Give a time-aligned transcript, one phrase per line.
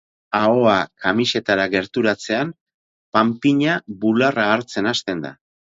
[0.37, 2.55] Ahoa kamisetara gerturatzean,
[3.19, 5.37] panpina bularra hartzen hasten da.